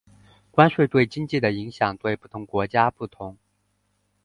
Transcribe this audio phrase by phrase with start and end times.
[0.49, 3.37] 关税对经济的影响对不同国家不同。